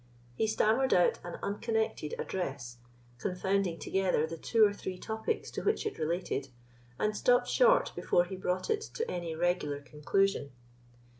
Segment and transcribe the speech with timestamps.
[0.35, 2.77] He stammered out an unconnected address,
[3.19, 6.47] confounding together the two or three topics to which it related,
[6.97, 10.53] and stopt short before he brought it to any regular conclusion.